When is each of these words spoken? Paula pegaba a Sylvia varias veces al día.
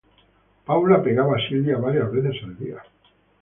Paula 0.65 0.99
pegaba 1.03 1.35
a 1.37 1.47
Sylvia 1.47 1.77
varias 1.77 2.11
veces 2.11 2.35
al 2.43 2.57
día. 2.57 2.83